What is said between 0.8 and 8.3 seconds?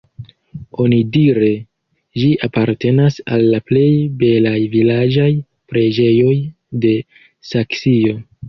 Onidire ĝi apartenas al la plej belaj vilaĝaj preĝejoj de Saksio.